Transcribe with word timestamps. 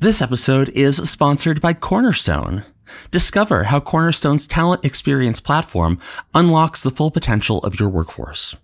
This 0.00 0.22
episode 0.22 0.68
is 0.76 1.10
sponsored 1.10 1.60
by 1.60 1.72
Cornerstone. 1.72 2.62
Discover 3.10 3.64
how 3.64 3.80
Cornerstone's 3.80 4.46
talent 4.46 4.84
experience 4.84 5.40
platform 5.40 5.98
unlocks 6.32 6.84
the 6.84 6.92
full 6.92 7.10
potential 7.10 7.58
of 7.64 7.80
your 7.80 7.88
workforce. 7.88 8.56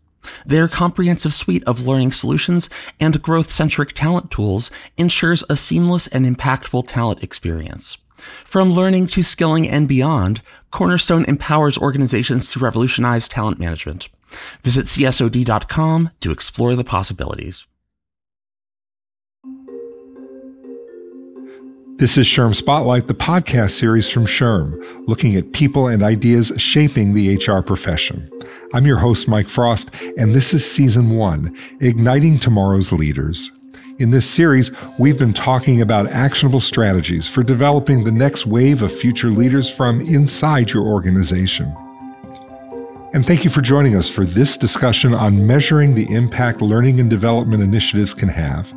Their 0.47 0.69
comprehensive 0.69 1.35
suite 1.35 1.65
of 1.65 1.85
learning 1.85 2.13
solutions 2.13 2.71
and 3.01 3.21
growth 3.21 3.51
centric 3.51 3.95
talent 3.95 4.31
tools 4.31 4.71
ensures 4.97 5.43
a 5.51 5.57
seamless 5.57 6.07
and 6.07 6.25
impactful 6.25 6.87
talent 6.87 7.25
experience. 7.25 7.99
From 8.17 8.71
learning 8.71 9.09
to 9.09 9.25
skilling 9.25 9.69
and 9.69 9.89
beyond, 9.89 10.41
Cornerstone 10.71 11.25
empowers 11.25 11.77
organizations 11.77 12.49
to 12.53 12.61
revolutionize 12.61 13.27
talent 13.27 13.59
management. 13.59 14.09
Visit 14.63 14.87
csod.com 14.87 16.11
to 16.21 16.31
explore 16.31 16.77
the 16.77 16.85
possibilities. 16.85 17.67
This 21.97 22.19
is 22.19 22.27
SHRM 22.27 22.57
Spotlight, 22.57 23.07
the 23.07 23.15
podcast 23.15 23.71
series 23.71 24.11
from 24.11 24.27
SHRM, 24.27 25.07
looking 25.07 25.37
at 25.37 25.53
people 25.53 25.87
and 25.87 26.03
ideas 26.03 26.51
shaping 26.57 27.15
the 27.15 27.37
HR 27.37 27.63
profession. 27.63 28.29
I'm 28.73 28.85
your 28.85 28.97
host, 28.99 29.29
Mike 29.29 29.49
Frost, 29.49 29.91
and 30.19 30.35
this 30.35 30.53
is 30.53 30.69
season 30.69 31.11
one 31.11 31.57
Igniting 31.79 32.41
Tomorrow's 32.41 32.91
Leaders. 32.91 33.53
In 34.01 34.11
this 34.11 34.29
series, 34.29 34.73
we've 34.99 35.21
been 35.21 35.33
talking 35.33 35.81
about 35.81 36.09
actionable 36.09 36.59
strategies 36.59 37.29
for 37.29 37.45
developing 37.45 38.03
the 38.03 38.11
next 38.11 38.45
wave 38.45 38.83
of 38.83 38.93
future 38.93 39.31
leaders 39.31 39.71
from 39.71 40.01
inside 40.01 40.71
your 40.71 40.89
organization. 40.89 41.73
And 43.15 43.25
thank 43.25 43.45
you 43.45 43.51
for 43.51 43.61
joining 43.61 43.95
us 43.95 44.09
for 44.09 44.27
this 44.27 44.57
discussion 44.57 45.15
on 45.15 45.47
measuring 45.47 45.95
the 45.95 46.13
impact 46.13 46.61
learning 46.61 46.99
and 46.99 47.09
development 47.09 47.63
initiatives 47.63 48.13
can 48.13 48.29
have. 48.29 48.73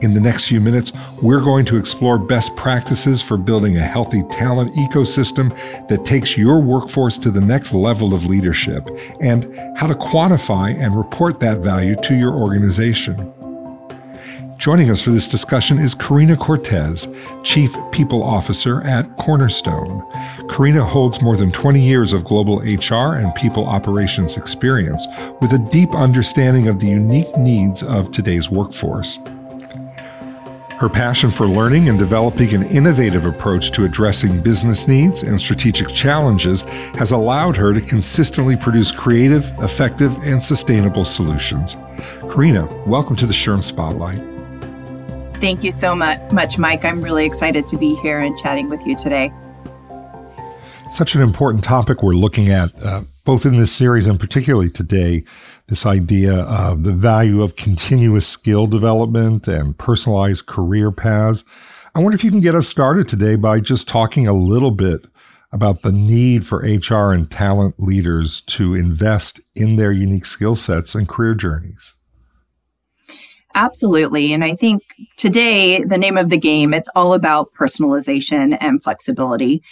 In 0.00 0.14
the 0.14 0.20
next 0.20 0.48
few 0.48 0.62
minutes, 0.62 0.92
we're 1.20 1.42
going 1.42 1.66
to 1.66 1.76
explore 1.76 2.16
best 2.16 2.56
practices 2.56 3.20
for 3.20 3.36
building 3.36 3.76
a 3.76 3.82
healthy 3.82 4.22
talent 4.30 4.74
ecosystem 4.76 5.50
that 5.88 6.06
takes 6.06 6.38
your 6.38 6.58
workforce 6.58 7.18
to 7.18 7.30
the 7.30 7.42
next 7.42 7.74
level 7.74 8.14
of 8.14 8.24
leadership 8.24 8.88
and 9.20 9.44
how 9.76 9.86
to 9.86 9.94
quantify 9.94 10.74
and 10.74 10.96
report 10.96 11.38
that 11.40 11.58
value 11.58 11.94
to 11.96 12.14
your 12.14 12.32
organization. 12.32 13.30
Joining 14.62 14.90
us 14.90 15.02
for 15.02 15.10
this 15.10 15.26
discussion 15.26 15.80
is 15.80 15.92
Carina 15.92 16.36
Cortez, 16.36 17.08
Chief 17.42 17.74
People 17.90 18.22
Officer 18.22 18.80
at 18.82 19.16
Cornerstone. 19.16 20.08
Carina 20.48 20.84
holds 20.84 21.20
more 21.20 21.36
than 21.36 21.50
20 21.50 21.80
years 21.80 22.12
of 22.12 22.24
global 22.24 22.60
HR 22.60 23.16
and 23.16 23.34
people 23.34 23.66
operations 23.66 24.36
experience 24.36 25.04
with 25.40 25.52
a 25.52 25.68
deep 25.72 25.92
understanding 25.96 26.68
of 26.68 26.78
the 26.78 26.86
unique 26.86 27.36
needs 27.36 27.82
of 27.82 28.12
today's 28.12 28.50
workforce. 28.50 29.18
Her 30.78 30.88
passion 30.88 31.32
for 31.32 31.48
learning 31.48 31.88
and 31.88 31.98
developing 31.98 32.54
an 32.54 32.62
innovative 32.62 33.26
approach 33.26 33.72
to 33.72 33.84
addressing 33.84 34.44
business 34.44 34.86
needs 34.86 35.24
and 35.24 35.40
strategic 35.40 35.88
challenges 35.88 36.62
has 36.94 37.10
allowed 37.10 37.56
her 37.56 37.74
to 37.74 37.80
consistently 37.80 38.54
produce 38.54 38.92
creative, 38.92 39.44
effective, 39.58 40.12
and 40.22 40.40
sustainable 40.40 41.04
solutions. 41.04 41.74
Carina, 42.30 42.66
welcome 42.86 43.16
to 43.16 43.26
the 43.26 43.34
SHRM 43.34 43.64
Spotlight. 43.64 44.31
Thank 45.42 45.64
you 45.64 45.72
so 45.72 45.96
much, 45.96 46.56
Mike. 46.56 46.84
I'm 46.84 47.02
really 47.02 47.26
excited 47.26 47.66
to 47.66 47.76
be 47.76 47.96
here 47.96 48.20
and 48.20 48.38
chatting 48.38 48.70
with 48.70 48.86
you 48.86 48.94
today. 48.94 49.32
Such 50.88 51.16
an 51.16 51.20
important 51.20 51.64
topic 51.64 52.00
we're 52.00 52.12
looking 52.12 52.50
at, 52.50 52.70
uh, 52.80 53.02
both 53.24 53.44
in 53.44 53.56
this 53.56 53.72
series 53.72 54.06
and 54.06 54.20
particularly 54.20 54.70
today. 54.70 55.24
This 55.66 55.84
idea 55.84 56.42
of 56.42 56.84
the 56.84 56.92
value 56.92 57.42
of 57.42 57.56
continuous 57.56 58.24
skill 58.24 58.68
development 58.68 59.48
and 59.48 59.76
personalized 59.76 60.46
career 60.46 60.92
paths. 60.92 61.42
I 61.96 61.98
wonder 61.98 62.14
if 62.14 62.22
you 62.22 62.30
can 62.30 62.38
get 62.38 62.54
us 62.54 62.68
started 62.68 63.08
today 63.08 63.34
by 63.34 63.58
just 63.58 63.88
talking 63.88 64.28
a 64.28 64.32
little 64.32 64.70
bit 64.70 65.06
about 65.50 65.82
the 65.82 65.90
need 65.90 66.46
for 66.46 66.58
HR 66.58 67.12
and 67.12 67.28
talent 67.28 67.82
leaders 67.82 68.42
to 68.42 68.76
invest 68.76 69.40
in 69.56 69.74
their 69.74 69.90
unique 69.90 70.24
skill 70.24 70.54
sets 70.54 70.94
and 70.94 71.08
career 71.08 71.34
journeys. 71.34 71.94
Absolutely. 73.54 74.32
And 74.32 74.42
I 74.44 74.54
think 74.54 74.82
today, 75.16 75.84
the 75.84 75.98
name 75.98 76.16
of 76.16 76.30
the 76.30 76.38
game, 76.38 76.72
it's 76.72 76.90
all 76.94 77.14
about 77.14 77.52
personalization 77.54 78.56
and 78.60 78.82
flexibility. 78.82 79.62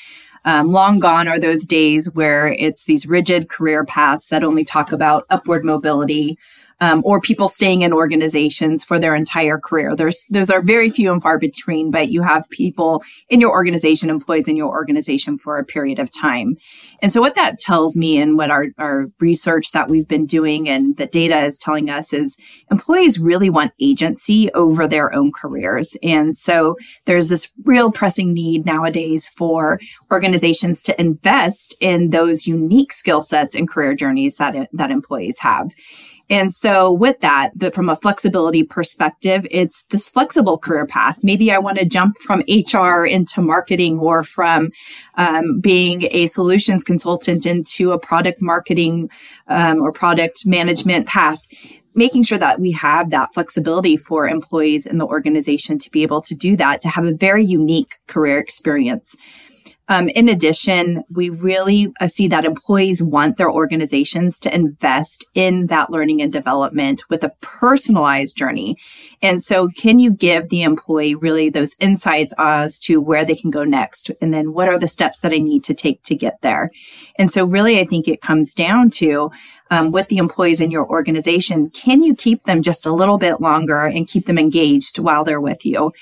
Um, 0.45 0.71
long 0.71 1.01
gone 1.01 1.29
are 1.29 1.39
those 1.39 1.67
days 1.67 2.15
where 2.15 2.49
it's 2.49 2.85
these 2.85 3.07
rigid 3.07 3.49
career 3.51 3.85
paths 3.85 4.29
that 4.29 4.45
only 4.45 4.65
talk 4.65 4.91
about 4.93 5.27
upward 5.29 5.65
mobility 5.65 6.39
um, 6.81 7.03
or 7.05 7.21
people 7.21 7.49
staying 7.49 7.83
in 7.83 7.93
organizations 7.93 8.83
for 8.83 8.99
their 8.99 9.15
entire 9.15 9.59
career. 9.59 9.95
There's 9.95 10.25
those 10.31 10.51
are 10.51 10.63
very 10.63 10.89
few 10.89 11.13
and 11.13 11.23
far 11.23 11.39
between, 11.39 11.91
but 11.91 12.11
you 12.11 12.23
have 12.23 12.49
people 12.51 13.03
in 13.29 13.41
your 13.41 13.51
organization, 13.51 14.11
employees 14.11 14.49
in 14.49 14.57
your 14.57 14.71
organization 14.71 15.39
for 15.39 15.59
a 15.59 15.65
period 15.65 15.99
of 15.99 16.11
time. 16.11 16.57
And 17.03 17.13
so 17.13 17.21
what 17.21 17.37
that 17.37 17.59
tells 17.59 17.97
me 17.97 18.19
and 18.21 18.37
what 18.37 18.51
our, 18.51 18.67
our 18.79 19.07
research 19.21 19.73
that 19.73 19.89
we've 19.89 20.09
been 20.09 20.27
doing 20.27 20.69
and 20.69 20.97
the 20.97 21.07
data 21.07 21.41
is 21.41 21.59
telling 21.59 21.91
us 21.91 22.13
is 22.13 22.37
employees 22.71 23.19
really 23.19 23.51
want 23.51 23.73
agency 23.81 24.51
over 24.53 24.89
their 24.89 25.15
own 25.15 25.33
careers. 25.33 25.97
And 26.03 26.37
so 26.37 26.77
there's 27.05 27.29
this 27.29 27.53
real 27.65 27.93
pressing 27.93 28.33
need 28.33 28.65
nowadays 28.65 29.29
for 29.29 29.81
organizations 30.11 30.81
to 30.83 31.01
invest 31.01 31.77
in 31.81 32.11
those 32.11 32.47
unique 32.47 32.93
skill 32.93 33.23
sets 33.23 33.55
and 33.55 33.69
career 33.69 33.95
journeys 33.95 34.37
that, 34.37 34.69
that 34.73 34.91
employees 34.91 35.41
have. 35.41 35.71
And 36.31 36.55
so 36.55 36.70
with 36.91 37.21
that, 37.21 37.51
the, 37.55 37.71
from 37.71 37.89
a 37.89 37.97
flexibility 37.97 38.63
perspective, 38.63 39.47
it's 39.51 39.85
this 39.87 40.09
flexible 40.09 40.59
career 40.59 40.87
path. 40.87 41.25
Maybe 41.25 41.51
I 41.51 41.59
want 41.59 41.79
to 41.79 41.85
jump 41.85 42.19
from 42.19 42.43
HR 42.49 43.05
into 43.05 43.41
marketing 43.41 43.99
or 43.99 44.25
from 44.25 44.71
um, 45.15 45.61
being 45.61 46.09
a 46.11 46.27
solutions 46.27 46.85
consultant 46.85 47.47
into 47.47 47.93
a 47.93 47.99
product 47.99 48.43
marketing 48.43 49.11
um, 49.49 49.81
or 49.81 49.93
product 49.93 50.47
management 50.47 51.07
path 51.07 51.47
making 51.95 52.23
sure 52.23 52.39
that 52.39 52.61
we 52.61 52.71
have 52.73 53.11
that 53.11 53.35
flexibility 53.35 53.97
for 53.97 54.29
employees 54.29 54.87
in 54.87 54.99
the 54.99 55.07
organization 55.07 55.79
to 55.79 55.91
be 55.91 56.03
able 56.03 56.23
to 56.23 56.37
do 56.37 56.57
that, 56.57 56.81
to 56.81 56.89
have 56.89 57.05
a 57.05 57.13
very 57.13 57.45
unique 57.45 57.97
career 58.07 58.39
experience. 58.39 59.17
Um, 59.91 60.09
in 60.11 60.29
addition, 60.29 61.03
we 61.11 61.31
really 61.31 61.93
uh, 62.01 62.07
see 62.07 62.29
that 62.29 62.45
employees 62.45 63.03
want 63.03 63.39
their 63.39 63.51
organizations 63.51 64.39
to 64.39 64.55
invest 64.55 65.29
in 65.35 65.67
that 65.67 65.91
learning 65.91 66.23
and 66.23 66.33
development 66.33 67.03
with 67.11 67.25
a 67.25 67.33
personalized 67.41 68.37
journey. 68.37 68.77
And 69.21 69.43
so, 69.43 69.69
can 69.69 69.99
you 69.99 70.13
give 70.13 70.49
the 70.49 70.63
employee 70.63 71.17
really 71.17 71.51
those 71.51 71.75
insights 71.81 72.33
as 72.39 72.79
to 72.81 73.01
where 73.01 73.25
they 73.25 73.35
can 73.35 73.51
go 73.51 73.65
next? 73.65 74.13
And 74.23 74.33
then, 74.33 74.53
what 74.53 74.69
are 74.69 74.79
the 74.79 74.87
steps 74.87 75.19
that 75.21 75.33
I 75.33 75.39
need 75.39 75.65
to 75.65 75.75
take 75.75 76.05
to 76.05 76.15
get 76.15 76.41
there? 76.41 76.71
And 77.17 77.33
so, 77.33 77.45
really, 77.45 77.81
I 77.81 77.85
think 77.85 78.07
it 78.07 78.23
comes 78.23 78.55
down 78.55 78.91
to 78.91 79.33
um, 79.71 79.93
with 79.93 80.09
the 80.09 80.19
employees 80.19 80.61
in 80.61 80.71
your 80.71 80.89
organization, 80.89 81.71
can 81.71 82.03
you 82.03 82.15
keep 82.15 82.45
them 82.45 82.63
just 82.63 82.87
a 82.87 82.93
little 82.93 83.19
bit 83.19 83.41
longer 83.41 83.85
and 83.85 84.09
keep 84.09 84.27
them 84.27 84.39
engaged 84.39 84.99
while 84.99 85.25
they're 85.25 85.41
with 85.41 85.65
you? 85.65 85.93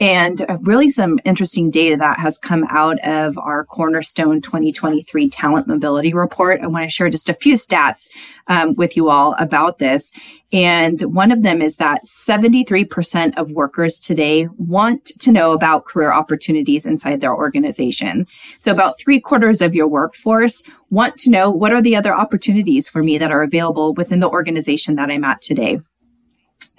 And 0.00 0.42
uh, 0.42 0.58
really 0.60 0.90
some 0.90 1.20
interesting 1.24 1.70
data 1.70 1.96
that 1.96 2.18
has 2.18 2.36
come 2.36 2.66
out 2.68 2.98
of 3.04 3.38
our 3.38 3.64
Cornerstone 3.64 4.40
2023 4.40 5.28
Talent 5.30 5.68
Mobility 5.68 6.12
Report. 6.12 6.60
I 6.60 6.66
want 6.66 6.84
to 6.84 6.92
share 6.92 7.08
just 7.08 7.28
a 7.28 7.34
few 7.34 7.54
stats 7.54 8.10
um, 8.48 8.74
with 8.74 8.96
you 8.96 9.08
all 9.08 9.34
about 9.38 9.78
this. 9.78 10.12
And 10.54 11.02
one 11.12 11.32
of 11.32 11.42
them 11.42 11.60
is 11.60 11.78
that 11.78 12.04
73% 12.04 13.36
of 13.36 13.50
workers 13.50 13.98
today 13.98 14.46
want 14.56 15.04
to 15.04 15.32
know 15.32 15.50
about 15.50 15.84
career 15.84 16.12
opportunities 16.12 16.86
inside 16.86 17.20
their 17.20 17.34
organization. 17.34 18.28
So 18.60 18.70
about 18.70 19.00
three 19.00 19.18
quarters 19.18 19.60
of 19.60 19.74
your 19.74 19.88
workforce 19.88 20.62
want 20.90 21.16
to 21.18 21.30
know 21.30 21.50
what 21.50 21.72
are 21.72 21.82
the 21.82 21.96
other 21.96 22.14
opportunities 22.14 22.88
for 22.88 23.02
me 23.02 23.18
that 23.18 23.32
are 23.32 23.42
available 23.42 23.94
within 23.94 24.20
the 24.20 24.30
organization 24.30 24.94
that 24.94 25.10
I'm 25.10 25.24
at 25.24 25.42
today. 25.42 25.80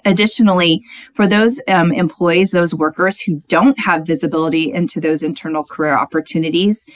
Additionally, 0.06 0.82
for 1.12 1.26
those 1.26 1.60
um, 1.68 1.92
employees, 1.92 2.52
those 2.52 2.72
workers 2.72 3.20
who 3.20 3.42
don't 3.48 3.78
have 3.80 4.06
visibility 4.06 4.72
into 4.72 5.02
those 5.02 5.22
internal 5.22 5.64
career 5.64 5.98
opportunities, 5.98 6.86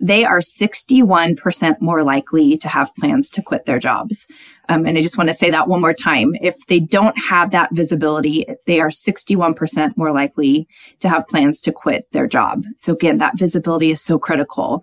they 0.00 0.24
are 0.24 0.38
61% 0.38 1.80
more 1.80 2.02
likely 2.02 2.56
to 2.56 2.68
have 2.68 2.94
plans 2.96 3.30
to 3.30 3.42
quit 3.42 3.66
their 3.66 3.78
jobs. 3.78 4.26
Um, 4.68 4.86
and 4.86 4.96
I 4.96 5.00
just 5.00 5.18
want 5.18 5.28
to 5.28 5.34
say 5.34 5.50
that 5.50 5.68
one 5.68 5.80
more 5.80 5.92
time. 5.92 6.34
If 6.40 6.66
they 6.66 6.80
don't 6.80 7.18
have 7.18 7.50
that 7.50 7.70
visibility, 7.72 8.46
they 8.66 8.80
are 8.80 8.88
61% 8.88 9.96
more 9.96 10.12
likely 10.12 10.66
to 11.00 11.08
have 11.08 11.28
plans 11.28 11.60
to 11.62 11.72
quit 11.72 12.06
their 12.12 12.26
job. 12.26 12.64
So 12.76 12.94
again, 12.94 13.18
that 13.18 13.38
visibility 13.38 13.90
is 13.90 14.00
so 14.00 14.18
critical. 14.18 14.82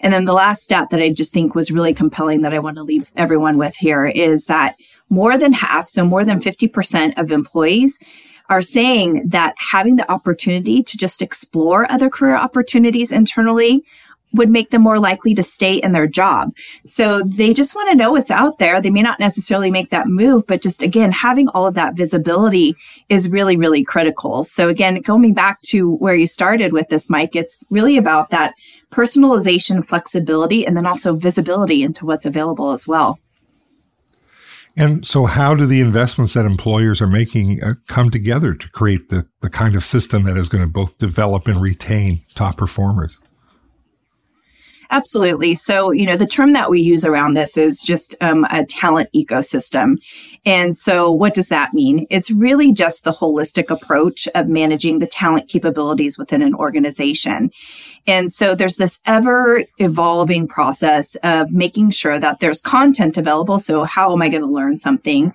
And 0.00 0.12
then 0.12 0.26
the 0.26 0.34
last 0.34 0.62
stat 0.62 0.90
that 0.90 1.00
I 1.00 1.10
just 1.12 1.32
think 1.32 1.54
was 1.54 1.72
really 1.72 1.94
compelling 1.94 2.42
that 2.42 2.52
I 2.52 2.58
want 2.58 2.76
to 2.76 2.82
leave 2.82 3.10
everyone 3.16 3.56
with 3.56 3.76
here 3.76 4.06
is 4.06 4.46
that 4.46 4.76
more 5.08 5.38
than 5.38 5.54
half, 5.54 5.86
so 5.86 6.04
more 6.04 6.24
than 6.24 6.40
50% 6.40 7.18
of 7.18 7.32
employees 7.32 7.98
are 8.50 8.60
saying 8.60 9.28
that 9.28 9.54
having 9.58 9.96
the 9.96 10.10
opportunity 10.10 10.82
to 10.82 10.98
just 10.98 11.22
explore 11.22 11.90
other 11.90 12.10
career 12.10 12.36
opportunities 12.36 13.10
internally 13.10 13.84
would 14.34 14.50
make 14.50 14.70
them 14.70 14.82
more 14.82 14.98
likely 14.98 15.34
to 15.34 15.42
stay 15.42 15.74
in 15.74 15.92
their 15.92 16.06
job. 16.06 16.50
So 16.84 17.22
they 17.22 17.54
just 17.54 17.74
want 17.74 17.88
to 17.90 17.96
know 17.96 18.12
what's 18.12 18.30
out 18.30 18.58
there. 18.58 18.80
They 18.80 18.90
may 18.90 19.02
not 19.02 19.20
necessarily 19.20 19.70
make 19.70 19.90
that 19.90 20.08
move, 20.08 20.46
but 20.46 20.62
just 20.62 20.82
again, 20.82 21.12
having 21.12 21.48
all 21.48 21.66
of 21.66 21.74
that 21.74 21.94
visibility 21.94 22.76
is 23.08 23.30
really, 23.30 23.56
really 23.56 23.84
critical. 23.84 24.44
So 24.44 24.68
again, 24.68 25.00
going 25.00 25.34
back 25.34 25.60
to 25.66 25.94
where 25.96 26.14
you 26.14 26.26
started 26.26 26.72
with 26.72 26.88
this, 26.88 27.08
Mike, 27.08 27.34
it's 27.34 27.56
really 27.70 27.96
about 27.96 28.30
that 28.30 28.54
personalization, 28.90 29.84
flexibility, 29.84 30.66
and 30.66 30.76
then 30.76 30.86
also 30.86 31.14
visibility 31.14 31.82
into 31.82 32.04
what's 32.04 32.26
available 32.26 32.72
as 32.72 32.86
well. 32.86 33.18
And 34.76 35.06
so, 35.06 35.26
how 35.26 35.54
do 35.54 35.66
the 35.66 35.80
investments 35.80 36.34
that 36.34 36.46
employers 36.46 37.00
are 37.00 37.06
making 37.06 37.62
uh, 37.62 37.74
come 37.86 38.10
together 38.10 38.54
to 38.54 38.70
create 38.70 39.08
the, 39.08 39.26
the 39.40 39.48
kind 39.48 39.76
of 39.76 39.84
system 39.84 40.24
that 40.24 40.36
is 40.36 40.48
going 40.48 40.64
to 40.64 40.70
both 40.70 40.98
develop 40.98 41.46
and 41.46 41.62
retain 41.62 42.24
top 42.34 42.56
performers? 42.56 43.20
Absolutely. 44.94 45.56
So, 45.56 45.90
you 45.90 46.06
know, 46.06 46.16
the 46.16 46.24
term 46.24 46.52
that 46.52 46.70
we 46.70 46.80
use 46.80 47.04
around 47.04 47.34
this 47.34 47.56
is 47.56 47.82
just 47.82 48.14
um, 48.20 48.46
a 48.48 48.64
talent 48.64 49.10
ecosystem. 49.12 49.96
And 50.46 50.76
so, 50.76 51.10
what 51.10 51.34
does 51.34 51.48
that 51.48 51.74
mean? 51.74 52.06
It's 52.10 52.30
really 52.30 52.72
just 52.72 53.02
the 53.02 53.10
holistic 53.10 53.70
approach 53.70 54.28
of 54.36 54.46
managing 54.46 55.00
the 55.00 55.08
talent 55.08 55.48
capabilities 55.48 56.16
within 56.16 56.42
an 56.42 56.54
organization. 56.54 57.50
And 58.06 58.30
so, 58.30 58.54
there's 58.54 58.76
this 58.76 59.00
ever 59.04 59.64
evolving 59.78 60.46
process 60.46 61.16
of 61.24 61.50
making 61.50 61.90
sure 61.90 62.20
that 62.20 62.38
there's 62.38 62.60
content 62.60 63.18
available. 63.18 63.58
So, 63.58 63.82
how 63.82 64.12
am 64.12 64.22
I 64.22 64.28
going 64.28 64.44
to 64.44 64.48
learn 64.48 64.78
something? 64.78 65.34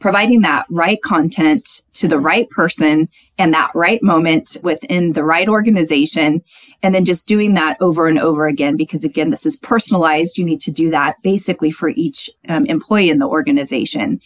providing 0.00 0.42
that 0.42 0.64
right 0.70 1.02
content 1.02 1.68
to 1.98 2.08
the 2.08 2.18
right 2.18 2.48
person 2.50 3.08
and 3.38 3.54
that 3.54 3.70
right 3.74 4.02
moment 4.02 4.56
within 4.64 5.12
the 5.12 5.24
right 5.24 5.48
organization. 5.48 6.42
And 6.82 6.94
then 6.94 7.04
just 7.04 7.28
doing 7.28 7.54
that 7.54 7.76
over 7.80 8.06
and 8.06 8.18
over 8.18 8.46
again, 8.46 8.76
because 8.76 9.04
again, 9.04 9.30
this 9.30 9.46
is 9.46 9.56
personalized. 9.56 10.38
You 10.38 10.44
need 10.44 10.60
to 10.60 10.72
do 10.72 10.90
that 10.90 11.16
basically 11.22 11.70
for 11.70 11.90
each 11.90 12.30
um, 12.48 12.66
employee 12.66 13.10
in 13.10 13.18
the 13.18 13.28
organization. 13.28 14.20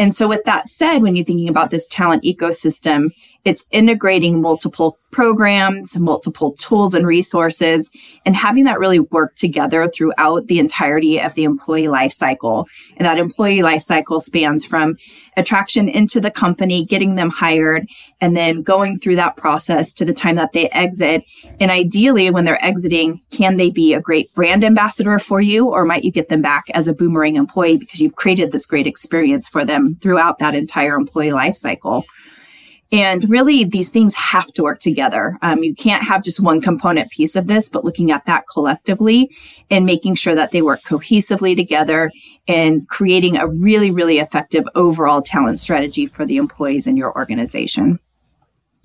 And 0.00 0.14
so 0.14 0.28
with 0.28 0.44
that 0.44 0.68
said, 0.68 0.98
when 0.98 1.16
you're 1.16 1.24
thinking 1.24 1.48
about 1.48 1.70
this 1.70 1.88
talent 1.88 2.22
ecosystem, 2.22 3.10
it's 3.44 3.66
integrating 3.72 4.40
multiple 4.40 4.98
programs, 5.10 5.98
multiple 5.98 6.52
tools 6.52 6.94
and 6.94 7.06
resources, 7.06 7.90
and 8.24 8.36
having 8.36 8.64
that 8.64 8.78
really 8.78 9.00
work 9.00 9.34
together 9.36 9.88
throughout 9.88 10.46
the 10.46 10.58
entirety 10.58 11.18
of 11.18 11.34
the 11.34 11.44
employee 11.44 11.88
life 11.88 12.12
cycle. 12.12 12.66
And 12.96 13.06
that 13.06 13.18
employee 13.18 13.62
life 13.62 13.82
cycle 13.82 14.20
spans 14.20 14.64
from 14.64 14.96
attraction 15.36 15.88
into 15.88 16.20
the 16.20 16.30
company, 16.30 16.84
getting 16.84 17.07
them 17.14 17.30
hired, 17.30 17.88
and 18.20 18.36
then 18.36 18.62
going 18.62 18.98
through 18.98 19.16
that 19.16 19.36
process 19.36 19.92
to 19.94 20.04
the 20.04 20.14
time 20.14 20.36
that 20.36 20.52
they 20.52 20.68
exit. 20.70 21.24
And 21.60 21.70
ideally, 21.70 22.30
when 22.30 22.44
they're 22.44 22.64
exiting, 22.64 23.20
can 23.30 23.56
they 23.56 23.70
be 23.70 23.94
a 23.94 24.00
great 24.00 24.34
brand 24.34 24.64
ambassador 24.64 25.18
for 25.18 25.40
you, 25.40 25.68
or 25.68 25.84
might 25.84 26.04
you 26.04 26.12
get 26.12 26.28
them 26.28 26.42
back 26.42 26.66
as 26.74 26.88
a 26.88 26.94
boomerang 26.94 27.36
employee 27.36 27.76
because 27.76 28.00
you've 28.00 28.16
created 28.16 28.52
this 28.52 28.66
great 28.66 28.86
experience 28.86 29.48
for 29.48 29.64
them 29.64 29.96
throughout 30.02 30.38
that 30.38 30.54
entire 30.54 30.94
employee 30.94 31.32
life 31.32 31.54
cycle? 31.54 32.04
And 32.90 33.28
really, 33.28 33.64
these 33.64 33.90
things 33.90 34.14
have 34.14 34.46
to 34.54 34.62
work 34.62 34.80
together. 34.80 35.36
Um, 35.42 35.62
you 35.62 35.74
can't 35.74 36.04
have 36.04 36.24
just 36.24 36.42
one 36.42 36.62
component 36.62 37.10
piece 37.10 37.36
of 37.36 37.46
this, 37.46 37.68
but 37.68 37.84
looking 37.84 38.10
at 38.10 38.24
that 38.24 38.44
collectively 38.50 39.30
and 39.70 39.84
making 39.84 40.14
sure 40.14 40.34
that 40.34 40.52
they 40.52 40.62
work 40.62 40.82
cohesively 40.84 41.54
together 41.54 42.10
and 42.46 42.88
creating 42.88 43.36
a 43.36 43.46
really, 43.46 43.90
really 43.90 44.18
effective 44.18 44.64
overall 44.74 45.20
talent 45.20 45.60
strategy 45.60 46.06
for 46.06 46.24
the 46.24 46.38
employees 46.38 46.86
in 46.86 46.96
your 46.96 47.14
organization. 47.14 47.98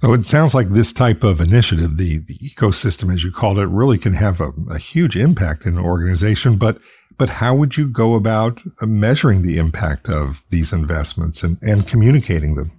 So 0.02 0.12
it 0.12 0.28
sounds 0.28 0.54
like 0.54 0.68
this 0.68 0.92
type 0.92 1.24
of 1.24 1.40
initiative, 1.40 1.96
the, 1.96 2.18
the 2.18 2.38
ecosystem, 2.40 3.14
as 3.14 3.24
you 3.24 3.32
called 3.32 3.58
it, 3.58 3.68
really 3.68 3.98
can 3.98 4.12
have 4.16 4.42
a, 4.42 4.52
a 4.70 4.78
huge 4.78 5.16
impact 5.16 5.66
in 5.66 5.78
an 5.78 5.84
organization. 5.84 6.58
But 6.58 6.78
but 7.18 7.30
how 7.30 7.56
would 7.56 7.78
you 7.78 7.88
go 7.88 8.16
about 8.16 8.60
measuring 8.82 9.44
the 9.44 9.58
impact 9.58 10.10
of 10.10 10.44
these 10.50 10.74
investments 10.74 11.44
and, 11.44 11.58
and 11.62 11.88
communicating 11.88 12.56
them? 12.56 12.72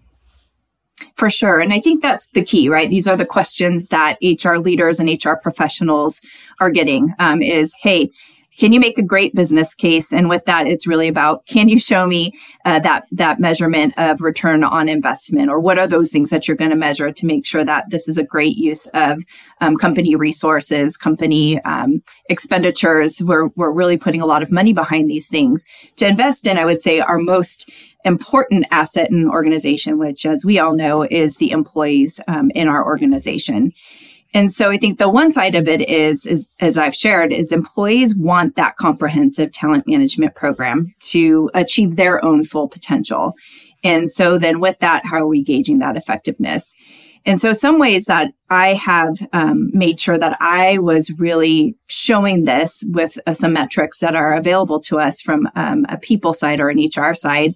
For 1.17 1.31
sure. 1.31 1.61
And 1.61 1.73
I 1.73 1.79
think 1.79 2.03
that's 2.03 2.31
the 2.31 2.43
key, 2.43 2.69
right? 2.69 2.91
These 2.91 3.07
are 3.07 3.17
the 3.17 3.25
questions 3.25 3.89
that 3.89 4.19
HR 4.21 4.57
leaders 4.57 4.99
and 4.99 5.09
HR 5.09 5.35
professionals 5.35 6.21
are 6.59 6.71
getting 6.71 7.15
um, 7.21 7.41
is, 7.41 7.73
hey, 7.83 8.11
can 8.57 8.73
you 8.73 8.79
make 8.79 8.99
a 8.99 9.03
great 9.03 9.35
business 9.35 9.75
case? 9.75 10.13
And 10.13 10.29
with 10.29 10.45
that, 10.45 10.67
it's 10.67 10.87
really 10.87 11.09
about 11.09 11.45
can 11.47 11.69
you 11.69 11.79
show 11.79 12.07
me 12.07 12.33
uh, 12.65 12.79
that 12.81 13.07
that 13.11 13.41
measurement 13.41 13.95
of 13.97 14.21
return 14.21 14.63
on 14.63 14.89
investment, 14.89 15.51
or 15.51 15.59
what 15.59 15.79
are 15.79 15.89
those 15.89 16.11
things 16.11 16.31
that 16.31 16.47
you're 16.47 16.57
going 16.57 16.71
to 16.71 16.77
measure 16.77 17.11
to 17.11 17.27
make 17.27 17.45
sure 17.45 17.65
that 17.65 17.91
this 17.91 18.09
is 18.09 18.17
a 18.17 18.25
great 18.25 18.57
use 18.57 18.87
of 18.95 19.25
um, 19.61 19.77
company 19.77 20.15
resources, 20.15 20.97
company 20.97 21.61
um, 21.63 22.03
expenditures? 22.29 23.21
We're 23.25 23.49
we're 23.57 23.73
really 23.73 23.97
putting 23.97 24.21
a 24.21 24.27
lot 24.27 24.43
of 24.43 24.53
money 24.53 24.73
behind 24.73 25.11
these 25.11 25.29
things 25.29 25.67
to 25.97 26.07
invest 26.07 26.47
in. 26.47 26.57
I 26.57 26.65
would 26.65 26.83
say 26.83 27.01
our 27.01 27.19
most 27.19 27.73
important 28.05 28.67
asset 28.71 29.11
in 29.11 29.19
an 29.21 29.29
organization, 29.29 29.99
which, 29.99 30.27
as 30.27 30.45
we 30.45 30.59
all 30.59 30.75
know, 30.75 31.03
is 31.03 31.37
the 31.37 31.51
employees 31.51 32.21
um, 32.29 32.51
in 32.55 32.69
our 32.69 32.85
organization. 32.85 33.73
And 34.35 34.53
so 34.53 34.71
I 34.71 34.77
think 34.77 34.99
the 34.99 35.09
one 35.09 35.31
side 35.31 35.55
of 35.55 35.69
it 35.69 35.81
is, 35.89 36.27
is, 36.27 36.49
as 36.59 36.77
I've 36.77 36.95
shared, 36.95 37.33
is 37.33 37.53
employees 37.53 38.17
want 38.17 38.57
that 38.57 38.77
comprehensive 38.77 39.53
talent 39.53 39.87
management 39.87 40.35
program 40.35 40.93
to 41.11 41.51
achieve 41.55 41.95
their 41.95 42.23
own 42.25 42.43
full 42.43 42.69
potential. 42.69 43.35
And 43.85 44.11
so 44.11 44.37
then 44.37 44.59
with 44.59 44.81
that, 44.81 45.07
how 45.07 45.19
are 45.19 45.27
we 45.29 45.43
gauging 45.43 45.79
that 45.79 45.97
effectiveness? 45.97 46.75
And 47.27 47.41
so 47.41 47.53
some 47.53 47.79
ways 47.79 48.05
that 48.05 48.33
I 48.51 48.75
have 48.75 49.17
um, 49.33 49.71
made 49.73 49.99
sure 49.99 50.19
that 50.19 50.37
I 50.41 50.79
was 50.79 51.17
really 51.19 51.77
showing 51.87 52.45
this 52.45 52.85
with 52.89 53.19
uh, 53.27 53.35
some 53.35 53.55
metrics 53.55 54.01
that 54.01 54.15
are 54.15 54.35
available 54.35 54.79
to 54.81 54.99
us 54.99 55.23
from 55.23 55.49
um, 55.55 55.87
a 55.89 55.97
people 55.97 56.35
side 56.35 56.61
or 56.61 56.69
an 56.69 56.79
HR 56.79 57.15
side 57.15 57.55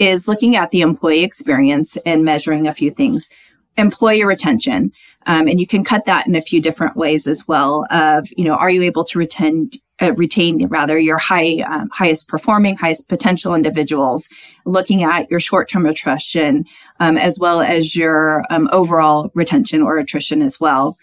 is 0.00 0.26
looking 0.26 0.56
at 0.56 0.72
the 0.72 0.80
employee 0.80 1.22
experience 1.22 1.96
and 1.98 2.24
measuring 2.24 2.66
a 2.66 2.72
few 2.72 2.90
things. 2.90 3.30
Employee 3.76 4.24
retention. 4.24 4.90
Um, 5.26 5.46
and 5.46 5.60
you 5.60 5.66
can 5.66 5.84
cut 5.84 6.06
that 6.06 6.26
in 6.26 6.34
a 6.34 6.40
few 6.40 6.60
different 6.60 6.96
ways 6.96 7.26
as 7.26 7.46
well 7.46 7.86
of, 7.90 8.28
you 8.36 8.44
know, 8.44 8.54
are 8.54 8.70
you 8.70 8.82
able 8.82 9.04
to 9.04 9.18
retain, 9.18 9.70
uh, 10.00 10.14
retain 10.14 10.66
rather 10.68 10.98
your 10.98 11.18
high, 11.18 11.58
um, 11.60 11.90
highest 11.92 12.28
performing, 12.28 12.76
highest 12.76 13.10
potential 13.10 13.54
individuals, 13.54 14.30
looking 14.64 15.02
at 15.02 15.30
your 15.30 15.38
short-term 15.38 15.84
attrition, 15.84 16.64
um, 16.98 17.18
as 17.18 17.38
well 17.38 17.60
as 17.60 17.94
your 17.94 18.44
um, 18.48 18.68
overall 18.72 19.30
retention 19.34 19.82
or 19.82 19.98
attrition 19.98 20.40
as 20.40 20.58
well. 20.58 20.96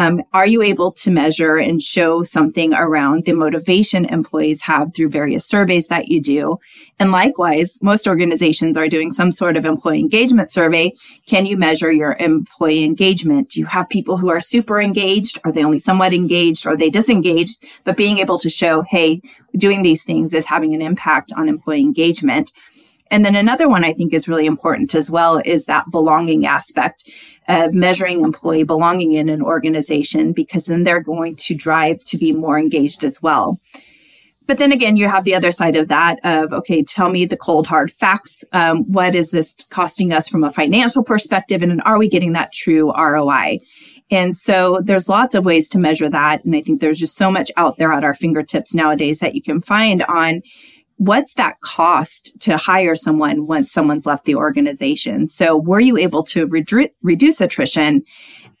Um, 0.00 0.22
are 0.32 0.46
you 0.46 0.62
able 0.62 0.92
to 0.92 1.10
measure 1.10 1.56
and 1.56 1.82
show 1.82 2.22
something 2.22 2.72
around 2.72 3.26
the 3.26 3.34
motivation 3.34 4.06
employees 4.06 4.62
have 4.62 4.94
through 4.94 5.10
various 5.10 5.44
surveys 5.44 5.88
that 5.88 6.08
you 6.08 6.22
do? 6.22 6.58
And 6.98 7.12
likewise, 7.12 7.78
most 7.82 8.06
organizations 8.06 8.78
are 8.78 8.88
doing 8.88 9.12
some 9.12 9.30
sort 9.30 9.58
of 9.58 9.66
employee 9.66 10.00
engagement 10.00 10.50
survey. 10.50 10.94
Can 11.26 11.44
you 11.44 11.58
measure 11.58 11.92
your 11.92 12.16
employee 12.18 12.82
engagement? 12.82 13.50
Do 13.50 13.60
you 13.60 13.66
have 13.66 13.90
people 13.90 14.16
who 14.16 14.30
are 14.30 14.40
super 14.40 14.80
engaged? 14.80 15.38
Are 15.44 15.52
they 15.52 15.62
only 15.62 15.78
somewhat 15.78 16.14
engaged? 16.14 16.66
Are 16.66 16.78
they 16.78 16.88
disengaged? 16.88 17.62
But 17.84 17.98
being 17.98 18.16
able 18.16 18.38
to 18.38 18.48
show, 18.48 18.80
hey, 18.80 19.20
doing 19.54 19.82
these 19.82 20.02
things 20.02 20.32
is 20.32 20.46
having 20.46 20.74
an 20.74 20.80
impact 20.80 21.30
on 21.36 21.46
employee 21.46 21.82
engagement. 21.82 22.52
And 23.10 23.24
then 23.24 23.34
another 23.34 23.68
one 23.68 23.84
I 23.84 23.92
think 23.92 24.12
is 24.12 24.28
really 24.28 24.46
important 24.46 24.94
as 24.94 25.10
well 25.10 25.42
is 25.44 25.66
that 25.66 25.90
belonging 25.90 26.46
aspect 26.46 27.10
of 27.48 27.74
measuring 27.74 28.22
employee 28.22 28.62
belonging 28.62 29.12
in 29.12 29.28
an 29.28 29.42
organization 29.42 30.32
because 30.32 30.66
then 30.66 30.84
they're 30.84 31.02
going 31.02 31.34
to 31.36 31.54
drive 31.54 32.04
to 32.04 32.16
be 32.16 32.32
more 32.32 32.58
engaged 32.58 33.02
as 33.02 33.20
well. 33.20 33.60
But 34.46 34.58
then 34.58 34.72
again, 34.72 34.96
you 34.96 35.06
have 35.06 35.24
the 35.24 35.34
other 35.34 35.52
side 35.52 35.76
of 35.76 35.88
that 35.88 36.18
of, 36.24 36.52
okay, 36.52 36.82
tell 36.82 37.08
me 37.08 37.24
the 37.24 37.36
cold 37.36 37.68
hard 37.68 37.92
facts. 37.92 38.42
Um, 38.52 38.82
what 38.90 39.14
is 39.14 39.30
this 39.30 39.54
costing 39.70 40.12
us 40.12 40.28
from 40.28 40.42
a 40.42 40.50
financial 40.50 41.04
perspective? 41.04 41.62
And 41.62 41.80
are 41.84 41.98
we 41.98 42.08
getting 42.08 42.32
that 42.32 42.52
true 42.52 42.92
ROI? 42.92 43.58
And 44.10 44.36
so 44.36 44.80
there's 44.82 45.08
lots 45.08 45.36
of 45.36 45.44
ways 45.44 45.68
to 45.68 45.78
measure 45.78 46.08
that. 46.08 46.44
And 46.44 46.56
I 46.56 46.62
think 46.62 46.80
there's 46.80 46.98
just 46.98 47.16
so 47.16 47.30
much 47.30 47.52
out 47.56 47.78
there 47.78 47.92
at 47.92 48.02
our 48.02 48.14
fingertips 48.14 48.74
nowadays 48.74 49.20
that 49.20 49.36
you 49.36 49.42
can 49.42 49.60
find 49.60 50.02
on 50.02 50.42
what's 51.00 51.32
that 51.32 51.58
cost 51.62 52.42
to 52.42 52.58
hire 52.58 52.94
someone 52.94 53.46
once 53.46 53.72
someone's 53.72 54.04
left 54.04 54.26
the 54.26 54.34
organization? 54.34 55.26
So 55.26 55.56
were 55.56 55.80
you 55.80 55.96
able 55.96 56.22
to 56.24 56.46
redu- 56.46 56.90
reduce 57.00 57.40
attrition, 57.40 58.02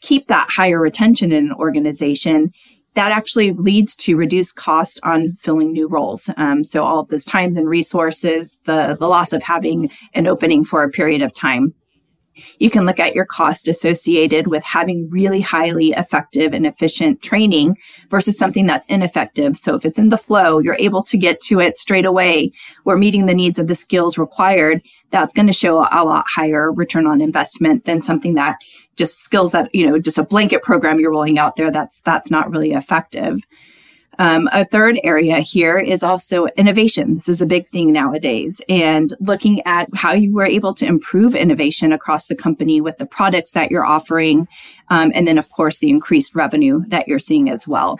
keep 0.00 0.28
that 0.28 0.48
higher 0.48 0.80
retention 0.80 1.32
in 1.32 1.48
an 1.48 1.52
organization? 1.52 2.50
That 2.94 3.12
actually 3.12 3.52
leads 3.52 3.94
to 3.96 4.16
reduced 4.16 4.56
cost 4.56 5.00
on 5.04 5.36
filling 5.38 5.72
new 5.72 5.86
roles. 5.86 6.30
Um, 6.38 6.64
so 6.64 6.82
all 6.82 7.00
of 7.00 7.08
those 7.08 7.26
times 7.26 7.58
and 7.58 7.68
resources, 7.68 8.58
the, 8.64 8.96
the 8.98 9.06
loss 9.06 9.34
of 9.34 9.42
having 9.42 9.90
an 10.14 10.26
opening 10.26 10.64
for 10.64 10.82
a 10.82 10.90
period 10.90 11.20
of 11.20 11.34
time. 11.34 11.74
You 12.58 12.70
can 12.70 12.86
look 12.86 12.98
at 12.98 13.14
your 13.14 13.24
cost 13.24 13.68
associated 13.68 14.46
with 14.46 14.64
having 14.64 15.08
really 15.10 15.40
highly 15.40 15.90
effective 15.90 16.52
and 16.52 16.66
efficient 16.66 17.22
training 17.22 17.76
versus 18.08 18.38
something 18.38 18.66
that's 18.66 18.86
ineffective. 18.86 19.56
So 19.56 19.74
if 19.74 19.84
it's 19.84 19.98
in 19.98 20.08
the 20.08 20.16
flow, 20.16 20.58
you're 20.58 20.76
able 20.78 21.02
to 21.04 21.18
get 21.18 21.40
to 21.42 21.60
it 21.60 21.76
straight 21.76 22.06
away. 22.06 22.52
We're 22.84 22.96
meeting 22.96 23.26
the 23.26 23.34
needs 23.34 23.58
of 23.58 23.68
the 23.68 23.74
skills 23.74 24.18
required. 24.18 24.82
That's 25.10 25.32
going 25.34 25.46
to 25.46 25.52
show 25.52 25.78
a 25.78 26.04
lot 26.04 26.26
higher 26.28 26.72
return 26.72 27.06
on 27.06 27.20
investment 27.20 27.84
than 27.84 28.02
something 28.02 28.34
that 28.34 28.58
just 28.96 29.20
skills 29.20 29.52
that, 29.52 29.74
you 29.74 29.88
know, 29.88 29.98
just 29.98 30.18
a 30.18 30.22
blanket 30.24 30.62
program 30.62 31.00
you're 31.00 31.10
rolling 31.10 31.38
out 31.38 31.56
there. 31.56 31.70
That's, 31.70 32.00
that's 32.02 32.30
not 32.30 32.50
really 32.50 32.72
effective. 32.72 33.40
Um, 34.20 34.50
a 34.52 34.66
third 34.66 35.00
area 35.02 35.40
here 35.40 35.78
is 35.78 36.02
also 36.02 36.44
innovation. 36.48 37.14
This 37.14 37.26
is 37.26 37.40
a 37.40 37.46
big 37.46 37.68
thing 37.68 37.90
nowadays 37.90 38.60
and 38.68 39.14
looking 39.18 39.62
at 39.64 39.88
how 39.94 40.12
you 40.12 40.34
were 40.34 40.44
able 40.44 40.74
to 40.74 40.86
improve 40.86 41.34
innovation 41.34 41.90
across 41.90 42.26
the 42.26 42.36
company 42.36 42.82
with 42.82 42.98
the 42.98 43.06
products 43.06 43.52
that 43.52 43.70
you're 43.70 43.86
offering. 43.86 44.46
Um, 44.90 45.10
and 45.14 45.26
then, 45.26 45.38
of 45.38 45.48
course, 45.48 45.78
the 45.78 45.88
increased 45.88 46.36
revenue 46.36 46.84
that 46.88 47.08
you're 47.08 47.18
seeing 47.18 47.48
as 47.48 47.66
well. 47.66 47.98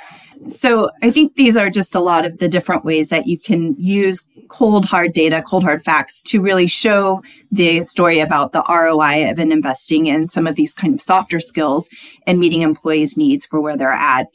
So 0.49 0.91
I 1.03 1.11
think 1.11 1.37
these 1.37 1.57
are 1.57 1.71
just 1.71 1.95
a 1.95 2.01
lot 2.01 2.27
of 2.27 2.37
the 2.37 2.49
different 2.49 2.85
ways 2.85 3.09
that 3.09 3.27
you 3.27 3.39
can 3.39 3.75
use 3.79 4.31
cold 4.49 4.85
hard 4.85 5.15
data, 5.15 5.43
cold 5.43 5.63
hard 5.63 5.83
facts 5.83 6.23
to 6.25 6.43
really 6.43 6.67
show 6.67 7.23
the 7.51 7.85
story 7.85 8.21
about 8.21 8.53
the 8.53 8.63
ROI 8.69 9.31
of 9.31 9.39
an 9.39 9.53
investing 9.53 10.05
in 10.05 10.29
some 10.29 10.47
of 10.47 10.57
these 10.57 10.75
kind 10.75 10.93
of 10.93 11.01
softer 11.01 11.41
skills 11.41 11.89
and 12.27 12.39
meeting 12.39 12.61
employees' 12.61 13.17
needs 13.17 13.47
for 13.47 13.59
where 13.59 13.79
they're 13.79 13.91
at. 13.91 14.27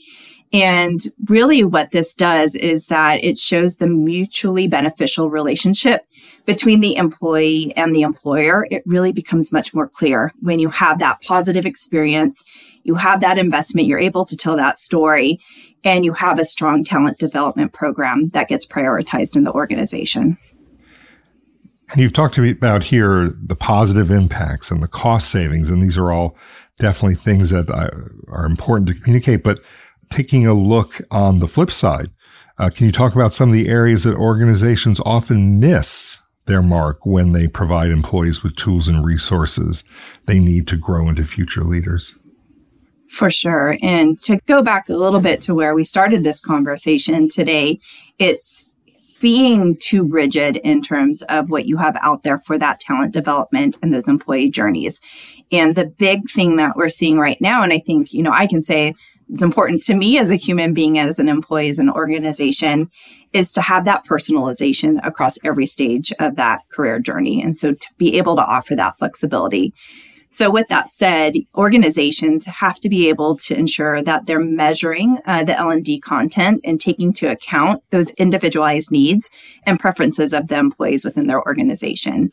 And 0.55 1.01
really 1.25 1.65
what 1.65 1.91
this 1.91 2.15
does 2.15 2.55
is 2.55 2.87
that 2.87 3.21
it 3.21 3.37
shows 3.37 3.75
the 3.75 3.87
mutually 3.87 4.69
beneficial 4.69 5.29
relationship 5.29 6.03
between 6.45 6.79
the 6.79 6.95
employee 6.95 7.73
and 7.75 7.93
the 7.93 8.03
employer. 8.03 8.65
It 8.71 8.81
really 8.85 9.11
becomes 9.11 9.51
much 9.51 9.75
more 9.75 9.89
clear 9.89 10.31
when 10.39 10.59
you 10.59 10.69
have 10.69 10.99
that 10.99 11.21
positive 11.21 11.65
experience, 11.65 12.49
you 12.83 12.95
have 12.95 13.19
that 13.19 13.37
investment, 13.37 13.89
you're 13.89 13.99
able 13.99 14.23
to 14.23 14.37
tell 14.37 14.55
that 14.55 14.79
story, 14.79 15.41
and 15.83 16.05
you 16.05 16.13
have 16.13 16.39
a 16.39 16.45
strong 16.45 16.85
talent 16.85 17.17
development 17.17 17.73
program 17.73 18.29
that 18.29 18.47
gets 18.47 18.65
prioritized 18.65 19.35
in 19.35 19.43
the 19.43 19.51
organization. 19.51 20.37
And 21.91 21.99
you've 21.99 22.13
talked 22.13 22.35
to 22.35 22.41
me 22.41 22.51
about 22.51 22.83
here 22.83 23.35
the 23.45 23.57
positive 23.57 24.09
impacts 24.09 24.71
and 24.71 24.81
the 24.81 24.87
cost 24.87 25.29
savings, 25.29 25.69
and 25.69 25.83
these 25.83 25.97
are 25.97 26.13
all 26.13 26.37
definitely 26.79 27.15
things 27.15 27.49
that 27.49 27.69
are 28.29 28.45
important 28.45 28.87
to 28.87 28.93
communicate. 28.95 29.43
But 29.43 29.59
taking 30.09 30.45
a 30.45 30.53
look 30.53 31.01
on 31.11 31.39
the 31.39 31.47
flip 31.47 31.71
side, 31.71 32.09
uh, 32.57 32.69
can 32.69 32.85
you 32.85 32.91
talk 32.91 33.15
about 33.15 33.33
some 33.33 33.49
of 33.49 33.53
the 33.53 33.67
areas 33.67 34.03
that 34.03 34.15
organizations 34.15 35.01
often 35.05 35.59
miss 35.59 36.19
their 36.45 36.61
mark 36.61 37.05
when 37.05 37.31
they 37.31 37.47
provide 37.47 37.89
employees 37.89 38.43
with 38.43 38.55
tools 38.55 38.87
and 38.87 39.03
resources 39.03 39.83
they 40.25 40.39
need 40.39 40.67
to 40.67 40.77
grow 40.77 41.09
into 41.09 41.25
future 41.25 41.63
leaders? 41.63 42.17
For 43.09 43.29
sure. 43.29 43.77
And 43.81 44.19
to 44.21 44.39
go 44.47 44.61
back 44.61 44.89
a 44.89 44.95
little 44.95 45.21
bit 45.21 45.41
to 45.41 45.55
where 45.55 45.75
we 45.75 45.83
started 45.83 46.23
this 46.23 46.41
conversation 46.41 47.29
today, 47.29 47.79
it's 48.19 48.69
being 49.21 49.77
too 49.77 50.03
rigid 50.03 50.57
in 50.57 50.81
terms 50.81 51.21
of 51.23 51.49
what 51.49 51.65
you 51.65 51.77
have 51.77 51.97
out 52.01 52.23
there 52.23 52.37
for 52.39 52.57
that 52.59 52.79
talent 52.79 53.13
development 53.13 53.77
and 53.81 53.93
those 53.93 54.07
employee 54.07 54.49
journeys. 54.49 55.01
And 55.51 55.75
the 55.75 55.87
big 55.87 56.29
thing 56.29 56.57
that 56.57 56.75
we're 56.75 56.89
seeing 56.89 57.17
right 57.17 57.39
now, 57.39 57.63
and 57.63 57.71
I 57.71 57.79
think, 57.79 58.13
you 58.13 58.21
know, 58.21 58.33
I 58.33 58.47
can 58.47 58.61
say 58.61 58.93
it's 59.29 59.41
important 59.41 59.81
to 59.83 59.95
me 59.95 60.17
as 60.17 60.29
a 60.29 60.35
human 60.35 60.73
being, 60.73 60.99
as 60.99 61.19
an 61.19 61.29
employee, 61.29 61.69
as 61.69 61.79
an 61.79 61.89
organization, 61.89 62.89
is 63.33 63.51
to 63.53 63.61
have 63.61 63.85
that 63.85 64.05
personalization 64.05 65.05
across 65.05 65.43
every 65.43 65.65
stage 65.65 66.13
of 66.19 66.35
that 66.35 66.61
career 66.69 66.99
journey. 66.99 67.41
And 67.41 67.57
so 67.57 67.73
to 67.73 67.87
be 67.97 68.17
able 68.17 68.35
to 68.35 68.45
offer 68.45 68.75
that 68.75 68.97
flexibility. 68.99 69.73
So, 70.29 70.51
with 70.51 70.67
that 70.67 70.89
said, 70.89 71.35
organizations 71.55 72.45
have 72.45 72.79
to 72.81 72.89
be 72.89 73.07
able 73.07 73.37
to 73.37 73.57
ensure 73.57 74.01
that 74.01 74.25
they're 74.25 74.39
measuring 74.39 75.19
uh, 75.25 75.45
the 75.45 75.57
L&D 75.57 76.01
content 76.01 76.59
and 76.65 76.79
taking 76.79 77.07
into 77.07 77.31
account 77.31 77.83
those 77.91 78.09
individualized 78.11 78.91
needs 78.91 79.31
and 79.65 79.79
preferences 79.79 80.33
of 80.33 80.49
the 80.49 80.57
employees 80.57 81.05
within 81.05 81.27
their 81.27 81.41
organization 81.41 82.31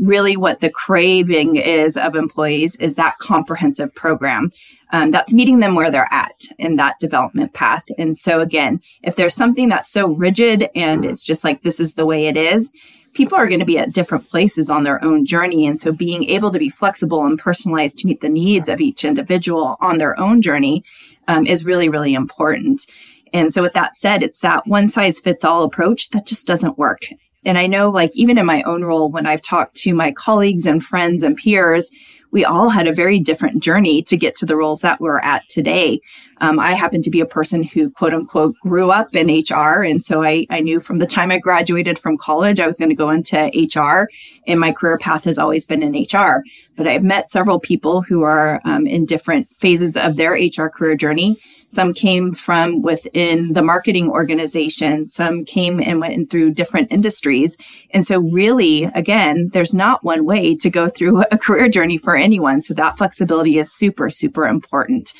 really 0.00 0.36
what 0.36 0.60
the 0.60 0.70
craving 0.70 1.56
is 1.56 1.96
of 1.96 2.14
employees 2.14 2.76
is 2.76 2.94
that 2.94 3.18
comprehensive 3.18 3.94
program 3.94 4.52
um, 4.92 5.10
that's 5.10 5.34
meeting 5.34 5.60
them 5.60 5.74
where 5.74 5.90
they're 5.90 6.08
at 6.12 6.44
in 6.58 6.76
that 6.76 6.98
development 7.00 7.52
path. 7.52 7.86
And 7.98 8.16
so 8.16 8.40
again, 8.40 8.80
if 9.02 9.16
there's 9.16 9.34
something 9.34 9.68
that's 9.68 9.90
so 9.90 10.08
rigid 10.08 10.68
and 10.74 11.04
it's 11.04 11.26
just 11.26 11.44
like 11.44 11.62
this 11.62 11.80
is 11.80 11.94
the 11.94 12.06
way 12.06 12.26
it 12.26 12.36
is, 12.36 12.72
people 13.14 13.36
are 13.36 13.48
going 13.48 13.60
to 13.60 13.66
be 13.66 13.78
at 13.78 13.92
different 13.92 14.28
places 14.28 14.70
on 14.70 14.84
their 14.84 15.02
own 15.02 15.24
journey. 15.24 15.66
And 15.66 15.80
so 15.80 15.92
being 15.92 16.24
able 16.24 16.52
to 16.52 16.58
be 16.58 16.70
flexible 16.70 17.24
and 17.24 17.38
personalized 17.38 17.98
to 17.98 18.06
meet 18.06 18.20
the 18.20 18.28
needs 18.28 18.68
of 18.68 18.80
each 18.80 19.04
individual 19.04 19.76
on 19.80 19.98
their 19.98 20.18
own 20.20 20.40
journey 20.40 20.84
um, 21.26 21.46
is 21.46 21.66
really, 21.66 21.88
really 21.88 22.14
important. 22.14 22.86
And 23.32 23.52
so 23.52 23.62
with 23.62 23.74
that 23.74 23.94
said, 23.94 24.22
it's 24.22 24.40
that 24.40 24.66
one 24.66 24.88
size 24.88 25.20
fits 25.20 25.44
all 25.44 25.62
approach 25.62 26.10
that 26.10 26.26
just 26.26 26.46
doesn't 26.46 26.78
work. 26.78 27.08
And 27.48 27.56
I 27.58 27.66
know, 27.66 27.88
like, 27.88 28.10
even 28.14 28.36
in 28.36 28.44
my 28.44 28.62
own 28.64 28.84
role, 28.84 29.10
when 29.10 29.26
I've 29.26 29.40
talked 29.40 29.74
to 29.76 29.94
my 29.94 30.12
colleagues 30.12 30.66
and 30.66 30.84
friends 30.84 31.22
and 31.22 31.34
peers, 31.34 31.90
we 32.30 32.44
all 32.44 32.70
had 32.70 32.86
a 32.86 32.94
very 32.94 33.18
different 33.20 33.62
journey 33.62 34.02
to 34.02 34.16
get 34.16 34.36
to 34.36 34.46
the 34.46 34.56
roles 34.56 34.80
that 34.80 35.00
we're 35.00 35.20
at 35.20 35.48
today. 35.48 36.00
Um, 36.40 36.58
I 36.60 36.72
happen 36.72 37.02
to 37.02 37.10
be 37.10 37.20
a 37.20 37.26
person 37.26 37.62
who 37.62 37.90
quote 37.90 38.14
unquote 38.14 38.54
grew 38.62 38.90
up 38.90 39.14
in 39.14 39.26
HR. 39.26 39.82
And 39.82 40.04
so 40.04 40.22
I, 40.22 40.46
I 40.50 40.60
knew 40.60 40.80
from 40.80 40.98
the 40.98 41.06
time 41.06 41.30
I 41.30 41.38
graduated 41.38 41.98
from 41.98 42.16
college, 42.16 42.60
I 42.60 42.66
was 42.66 42.78
going 42.78 42.90
to 42.90 42.94
go 42.94 43.10
into 43.10 43.50
HR 43.54 44.08
and 44.46 44.60
my 44.60 44.72
career 44.72 44.98
path 44.98 45.24
has 45.24 45.38
always 45.38 45.66
been 45.66 45.82
in 45.82 45.92
HR. 46.02 46.44
But 46.76 46.86
I've 46.86 47.02
met 47.02 47.28
several 47.28 47.58
people 47.58 48.02
who 48.02 48.22
are 48.22 48.60
um, 48.64 48.86
in 48.86 49.04
different 49.04 49.48
phases 49.56 49.96
of 49.96 50.16
their 50.16 50.34
HR 50.34 50.68
career 50.68 50.94
journey. 50.94 51.38
Some 51.70 51.92
came 51.92 52.32
from 52.32 52.82
within 52.82 53.52
the 53.52 53.62
marketing 53.62 54.10
organization. 54.10 55.06
Some 55.06 55.44
came 55.44 55.80
and 55.80 56.00
went 56.00 56.30
through 56.30 56.52
different 56.52 56.90
industries. 56.90 57.58
And 57.90 58.06
so 58.06 58.20
really, 58.20 58.84
again, 58.84 59.50
there's 59.52 59.74
not 59.74 60.02
one 60.02 60.24
way 60.24 60.56
to 60.56 60.70
go 60.70 60.88
through 60.88 61.24
a 61.30 61.38
career 61.38 61.68
journey 61.68 61.98
for 61.98 62.16
anyone. 62.18 62.62
So 62.62 62.74
that 62.74 62.98
flexibility 62.98 63.58
is 63.58 63.72
super, 63.72 64.10
super 64.10 64.46
important. 64.46 65.12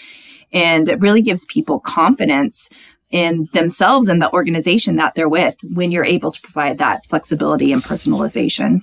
And 0.53 0.89
it 0.89 1.01
really 1.01 1.23
gives 1.23 1.45
people 1.45 1.81
confidence 1.81 2.71
in 3.11 3.49
themselves 3.53 4.09
and 4.09 4.21
the 4.21 4.33
organization 4.33 4.97
that 4.97 5.15
they're 5.15 5.29
with 5.29 5.57
when 5.75 5.91
you're 5.91 6.05
able 6.05 6.31
to 6.31 6.41
provide 6.41 6.79
that 6.79 7.07
flexibility 7.07 7.73
and 7.73 7.83
personalization. 7.83 8.83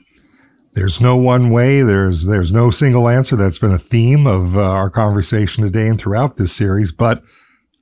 There's 0.74 1.00
no 1.00 1.16
one 1.16 1.52
way. 1.52 1.84
There's 1.84 2.26
there's 2.26 2.52
no 2.52 2.70
single 2.70 3.08
answer. 3.08 3.38
That's 3.38 3.60
been 3.60 3.72
a 3.72 3.80
theme 3.80 4.28
of 4.28 4.58
uh, 4.58 4.62
our 4.62 4.90
conversation 4.90 5.64
today 5.64 5.88
and 5.88 6.00
throughout 6.00 6.36
this 6.36 6.52
series. 6.52 6.92
But 6.92 7.24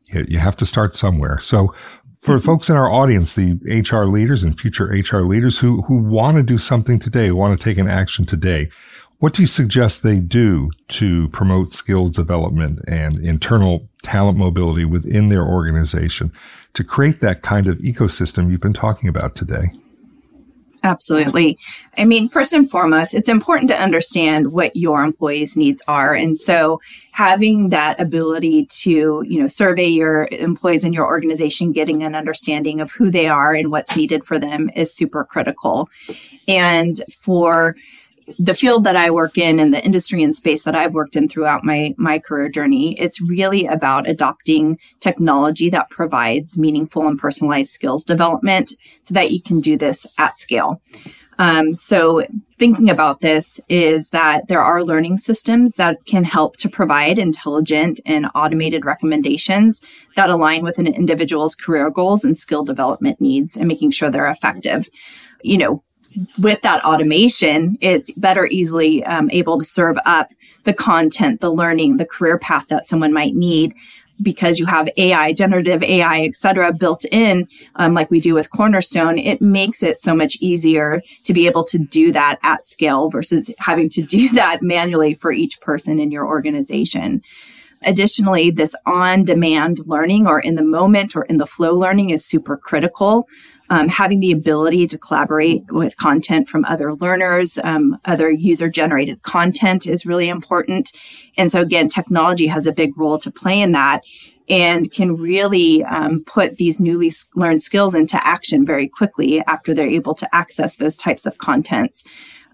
you, 0.06 0.26
you 0.28 0.38
have 0.38 0.56
to 0.58 0.66
start 0.66 0.94
somewhere. 0.94 1.40
So, 1.40 1.74
for 2.20 2.36
mm-hmm. 2.36 2.46
folks 2.46 2.70
in 2.70 2.76
our 2.76 2.92
audience, 2.92 3.34
the 3.34 3.54
HR 3.66 4.06
leaders 4.06 4.44
and 4.44 4.60
future 4.60 4.86
HR 4.86 5.22
leaders 5.22 5.58
who 5.58 5.82
who 5.82 5.98
want 5.98 6.38
to 6.38 6.44
do 6.44 6.60
something 6.60 7.00
today, 7.00 7.32
want 7.32 7.60
to 7.60 7.64
take 7.64 7.80
an 7.80 7.88
action 7.88 8.26
today, 8.26 8.70
what 9.24 9.34
do 9.34 9.42
you 9.42 9.48
suggest 9.48 10.04
they 10.04 10.20
do 10.20 10.70
to 10.90 11.30
promote 11.30 11.72
skills 11.72 12.12
development 12.12 12.82
and 12.90 13.26
internal 13.26 13.88
talent 14.02 14.38
mobility 14.38 14.84
within 14.84 15.30
their 15.30 15.44
organization 15.44 16.30
to 16.74 16.84
create 16.84 17.22
that 17.22 17.42
kind 17.42 17.68
of 17.68 17.78
ecosystem 17.78 18.52
you've 18.52 18.60
been 18.60 18.74
talking 18.74 19.08
about 19.08 19.34
today? 19.34 19.72
Absolutely. 20.84 21.58
I 21.98 22.04
mean, 22.04 22.28
first 22.28 22.52
and 22.52 22.70
foremost, 22.70 23.14
it's 23.14 23.30
important 23.30 23.70
to 23.70 23.82
understand 23.82 24.52
what 24.52 24.76
your 24.76 25.02
employees' 25.06 25.56
needs 25.56 25.82
are. 25.88 26.14
And 26.14 26.38
so 26.38 26.82
having 27.14 27.70
that 27.70 28.02
ability 28.02 28.66
to, 28.82 29.24
you 29.26 29.40
know, 29.40 29.48
survey 29.48 29.88
your 29.88 30.28
employees 30.32 30.84
in 30.84 30.92
your 30.92 31.06
organization, 31.06 31.72
getting 31.72 32.04
an 32.04 32.14
understanding 32.14 32.82
of 32.82 32.92
who 32.92 33.10
they 33.10 33.30
are 33.30 33.56
and 33.56 33.72
what's 33.72 33.96
needed 33.96 34.26
for 34.26 34.38
them 34.38 34.70
is 34.76 34.94
super 34.94 35.24
critical. 35.24 35.88
And 36.46 36.98
for 37.10 37.78
the 38.40 38.54
field 38.54 38.84
that 38.84 38.96
I 38.96 39.12
work 39.12 39.38
in 39.38 39.60
and 39.60 39.74
the 39.74 39.84
industry 39.84 40.24
and 40.24 40.36
space 40.36 40.64
that 40.64 40.76
I've 40.76 40.94
worked 40.94 41.16
in 41.16 41.28
throughout 41.28 41.64
my 41.64 41.94
my 41.98 42.20
career 42.20 42.50
journey, 42.50 43.00
it's 43.00 43.22
really 43.22 43.66
about 43.66 44.08
adopting 44.08 44.80
technology 45.00 45.70
that 45.70 45.90
provides 45.90 46.58
meaningful 46.58 47.08
and 47.08 47.20
personalized 47.20 47.72
skills 47.72 48.04
development 48.04 48.74
so 49.02 49.14
that 49.14 49.32
you 49.32 49.42
can 49.42 49.60
do 49.60 49.78
this 49.78 50.08
at 50.18 50.38
scale. 50.38 50.82
Um, 51.40 51.76
so 51.76 52.26
thinking 52.58 52.90
about 52.90 53.22
this 53.22 53.60
is 53.68 54.12
that 54.12 54.48
there 54.48 54.62
are 54.62 54.84
learning 54.84 55.18
systems 55.18 55.76
that 55.76 56.06
can 56.06 56.24
help 56.24 56.58
to 56.58 56.70
provide 56.70 57.18
intelligent 57.18 58.00
and 58.06 58.28
automated 58.36 58.86
recommendations 58.86 59.84
that 60.16 60.30
align 60.30 60.64
with 60.64 60.78
an 60.78 60.88
individual's 60.88 61.56
career 61.56 61.90
goals 61.90 62.24
and 62.24 62.38
skill 62.38 62.64
development 62.64 63.20
needs 63.20 63.58
and 63.58 63.68
making 63.68 63.92
sure 63.92 64.10
they're 64.10 64.28
effective. 64.28 64.88
You 65.42 65.58
know, 65.58 65.84
with 66.38 66.62
that 66.62 66.84
automation, 66.84 67.78
it's 67.82 68.12
better 68.12 68.46
easily 68.48 69.04
um, 69.06 69.30
able 69.32 69.60
to 69.60 69.66
serve 69.66 69.98
up 70.06 70.32
the 70.64 70.74
content, 70.74 71.42
the 71.42 71.52
learning, 71.52 71.98
the 71.98 72.06
career 72.06 72.38
path 72.38 72.68
that 72.68 72.88
someone 72.88 73.14
might 73.14 73.36
need 73.36 73.74
because 74.22 74.60
you 74.60 74.66
have 74.66 74.90
AI, 74.98 75.34
generative 75.34 75.84
AI, 75.84 76.22
et 76.22 76.36
cetera, 76.36 76.72
built 76.72 77.04
in, 77.12 77.48
um, 77.76 77.94
like 77.94 78.12
we 78.12 78.20
do 78.20 78.34
with 78.34 78.52
Cornerstone, 78.52 79.18
it 79.18 79.42
makes 79.42 79.82
it 79.84 80.00
so 80.00 80.16
much 80.16 80.38
easier 80.42 81.02
to 81.24 81.34
be 81.34 81.48
able 81.48 81.64
to 81.66 81.78
do 81.78 82.12
that 82.12 82.40
at 82.44 82.66
scale 82.66 83.10
versus 83.10 83.54
having 83.60 83.90
to 83.90 84.02
do 84.02 84.30
that 84.34 84.62
manually 84.62 85.14
for 85.14 85.32
each 85.32 85.62
person 85.62 86.00
in 86.00 86.12
your 86.12 86.26
organization. 86.26 87.22
Additionally, 87.86 88.50
this 88.50 88.76
on 88.86 89.26
demand 89.26 89.80
learning 89.88 90.26
or 90.26 90.40
in 90.40 90.56
the 90.56 90.64
moment 90.64 91.16
or 91.16 91.24
in 91.24 91.38
the 91.38 91.46
flow 91.46 91.74
learning 91.74 92.12
is 92.12 92.26
super 92.26 92.56
critical 92.56 93.28
Um, 93.70 93.88
having 93.88 94.20
the 94.20 94.32
ability 94.32 94.88
to 94.88 94.98
collaborate 94.98 95.64
with 95.70 95.98
content 95.98 96.50
from 96.50 96.66
other 96.66 96.94
learners, 96.94 97.58
um, 97.64 97.98
other 98.06 98.30
user 98.30 98.70
generated 98.70 99.22
content 99.24 99.88
is 99.88 100.06
really 100.06 100.30
important. 100.30 100.92
And 101.38 101.52
so 101.52 101.62
again, 101.62 101.90
technology 101.90 102.48
has 102.48 102.68
a 102.68 102.74
big 102.74 102.98
role 102.98 103.18
to 103.20 103.32
play 103.32 103.62
in 103.62 103.72
that 103.72 104.04
and 104.50 104.92
can 104.92 105.16
really 105.16 105.84
um, 105.86 106.24
put 106.26 106.58
these 106.58 106.82
newly 106.82 107.12
learned 107.36 107.64
skills 107.64 107.96
into 107.96 108.26
action 108.26 108.66
very 108.66 108.88
quickly 108.88 109.42
after 109.48 109.74
they're 109.74 109.88
able 109.88 110.14
to 110.16 110.36
access 110.36 110.76
those 110.76 110.98
types 110.98 111.26
of 111.26 111.38
contents. 111.38 112.06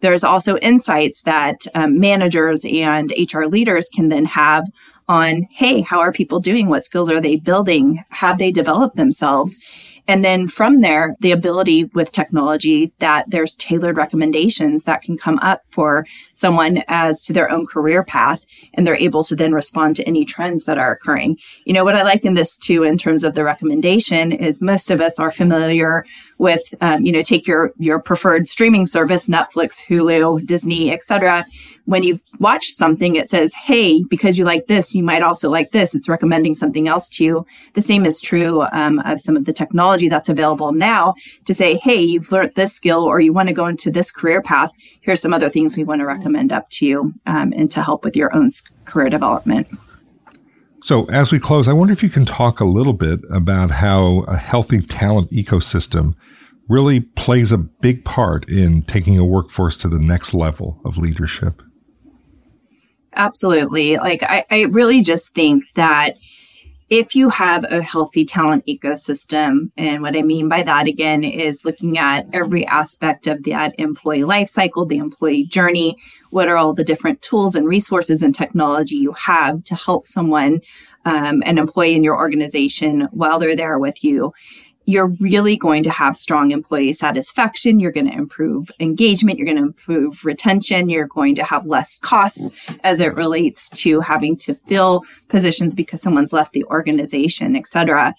There's 0.02 0.24
also 0.24 0.58
insights 0.58 1.24
that 1.24 1.66
um, 1.76 2.00
managers 2.00 2.64
and 2.66 3.12
HR 3.18 3.46
leaders 3.46 3.90
can 3.90 4.10
then 4.10 4.26
have 4.26 4.68
on, 5.08 5.48
hey, 5.52 5.82
how 5.82 6.00
are 6.00 6.12
people 6.12 6.40
doing? 6.40 6.70
What 6.70 6.86
skills 6.86 7.10
are 7.10 7.20
they 7.20 7.36
building? 7.36 8.04
Have 8.10 8.38
they 8.38 8.52
developed 8.52 8.96
themselves? 8.96 9.60
And 10.10 10.26
then 10.26 10.48
from 10.48 10.82
there, 10.82 11.16
the 11.20 11.32
ability 11.32 11.84
with 11.84 12.12
technology 12.12 12.92
that 12.98 13.30
there's 13.30 13.56
tailored 13.56 13.96
recommendations 13.96 14.86
that 14.86 15.04
can 15.04 15.20
come 15.20 15.38
up 15.38 15.62
for 15.70 16.04
someone 16.34 16.82
as 16.88 17.22
to 17.26 17.32
their 17.32 17.52
own 17.52 17.68
career 17.68 18.04
path. 18.04 18.44
And 18.74 18.88
they're 18.88 18.96
able 18.96 19.24
to 19.26 19.36
then 19.36 19.54
respond 19.54 19.96
to 19.98 20.08
any 20.08 20.26
trends 20.26 20.66
that 20.66 20.80
are 20.80 20.92
occurring. 20.92 21.38
You 21.64 21.74
know, 21.74 21.84
what 21.84 21.96
I 21.96 22.02
like 22.02 22.26
in 22.26 22.34
this 22.34 22.58
too, 22.58 22.82
in 22.82 22.98
terms 22.98 23.24
of 23.24 23.36
the 23.36 23.44
recommendation 23.44 24.32
is 24.32 24.64
most 24.64 24.90
of 24.90 25.00
us 25.00 25.20
are 25.20 25.32
familiar 25.32 26.08
with, 26.40 26.74
um, 26.82 27.06
you 27.06 27.12
know, 27.12 27.22
take 27.22 27.46
your, 27.46 27.72
your 27.78 28.00
preferred 28.00 28.48
streaming 28.48 28.88
service, 28.88 29.30
Netflix, 29.30 29.86
Hulu, 29.86 30.44
Disney, 30.44 30.92
etc 30.92 31.46
when 31.90 32.04
you've 32.04 32.24
watched 32.38 32.76
something, 32.76 33.16
it 33.16 33.28
says, 33.28 33.56
Hey, 33.56 34.04
because 34.04 34.38
you 34.38 34.46
like 34.46 34.68
this, 34.68 34.94
you 34.94 35.04
might 35.04 35.24
also 35.24 35.50
like 35.50 35.72
this. 35.72 35.96
It's 35.96 36.08
recommending 36.08 36.54
something 36.54 36.88
else 36.88 37.10
to 37.18 37.26
you. 37.26 37.48
The 37.74 37.82
same 37.82 38.06
is 38.06 38.22
true 38.22 38.62
um, 38.72 39.00
of 39.00 39.20
some 39.20 39.36
of 39.36 39.46
the 39.46 39.54
technology 39.54 39.99
that's 40.08 40.30
available 40.30 40.72
now 40.72 41.16
to 41.46 41.54
say, 41.54 41.76
Hey, 41.76 42.02
you've 42.02 42.32
learned 42.32 42.54
this 42.56 42.74
skill 42.74 43.04
or 43.04 43.20
you 43.20 43.34
want 43.34 43.50
to 43.50 43.54
go 43.54 43.66
into 43.66 43.92
this 43.92 44.12
career 44.12 44.42
path. 44.42 44.72
Here's 45.02 45.22
some 45.22 45.34
other 45.34 45.50
things 45.50 45.76
we 45.76 45.84
want 45.84 46.00
to 46.00 46.06
recommend 46.06 46.54
up 46.54 46.70
to 46.72 46.88
you 46.88 47.14
um, 47.26 47.54
and 47.56 47.70
to 47.72 47.82
help 47.82 48.04
with 48.04 48.16
your 48.16 48.34
own 48.36 48.52
career 48.86 49.10
development. 49.10 49.68
So, 50.82 51.06
as 51.06 51.32
we 51.32 51.40
close, 51.40 51.68
I 51.68 51.74
wonder 51.74 51.92
if 51.92 52.02
you 52.02 52.10
can 52.10 52.26
talk 52.26 52.62
a 52.62 52.66
little 52.66 52.94
bit 52.94 53.20
about 53.30 53.70
how 53.70 54.20
a 54.28 54.38
healthy 54.38 54.82
talent 54.82 55.30
ecosystem 55.32 56.16
really 56.70 57.02
plays 57.02 57.52
a 57.52 57.58
big 57.58 58.06
part 58.06 58.48
in 58.48 58.84
taking 58.84 59.18
a 59.18 59.26
workforce 59.26 59.76
to 59.78 59.90
the 59.90 60.00
next 60.00 60.34
level 60.34 60.80
of 60.86 60.98
leadership. 60.98 61.62
Absolutely. 63.14 63.98
Like, 63.98 64.24
I, 64.24 64.46
I 64.50 64.62
really 64.64 65.02
just 65.02 65.34
think 65.34 65.66
that 65.76 66.14
if 66.90 67.16
you 67.16 67.30
have 67.30 67.64
a 67.66 67.82
healthy 67.82 68.26
talent 68.26 68.66
ecosystem, 68.66 69.72
and 69.78 70.02
what 70.02 70.18
I 70.18 70.24
mean 70.24 70.50
by 70.50 70.64
that 70.64 70.88
again 70.88 71.24
is 71.24 71.64
looking 71.64 71.98
at 71.98 72.26
every 72.34 72.66
aspect 72.66 73.28
of 73.28 73.44
that 73.44 73.76
employee 73.78 74.24
life 74.24 74.48
cycle, 74.48 74.86
the 74.86 74.98
employee 74.98 75.46
journey, 75.46 75.98
what 76.32 76.48
are 76.48 76.58
all 76.58 76.74
the 76.74 76.84
different 76.84 77.22
tools 77.22 77.56
and 77.56 77.68
resources 77.68 78.24
and 78.24 78.34
technology 78.34 78.96
you 78.96 79.14
have 79.14 79.64
to 79.66 79.76
help 79.76 80.08
someone, 80.08 80.62
um, 81.06 81.44
an 81.46 81.58
employee 81.58 81.96
in 81.96 82.04
your 82.04 82.18
organization 82.18 83.08
while 83.12 83.40
they're 83.40 83.56
there 83.56 83.78
with 83.78 84.04
you 84.04 84.34
you're 84.90 85.14
really 85.20 85.56
going 85.56 85.84
to 85.84 85.92
have 85.92 86.18
strong 86.18 86.50
employee 86.50 86.94
satisfaction. 86.94 87.80
You're 87.80 87.92
going 87.92 88.10
to 88.10 88.18
improve 88.18 88.72
engagement. 88.80 89.38
You're 89.38 89.46
going 89.46 89.58
to 89.58 89.64
improve 89.64 90.26
retention. 90.26 90.90
You're 90.90 91.06
going 91.06 91.36
to 91.36 91.44
have 91.44 91.68
less 91.68 92.00
costs 92.00 92.56
as 92.84 93.00
it 93.00 93.14
relates 93.14 93.70
to 93.82 94.00
having 94.00 94.36
to 94.38 94.56
fill 94.56 95.04
positions 95.28 95.76
because 95.76 96.02
someone's 96.02 96.34
left 96.34 96.54
the 96.54 96.64
organization, 96.64 97.56
et 97.56 97.68
cetera. 97.68 98.16